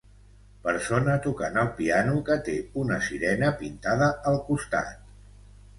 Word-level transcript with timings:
Persona 0.61 1.17
tocant 1.25 1.59
el 1.65 1.69
piano 1.81 2.17
que 2.31 2.39
té 2.49 2.57
una 2.85 2.99
sirena 3.11 3.53
pintada 3.63 4.13
al 4.33 4.45
costat. 4.51 5.19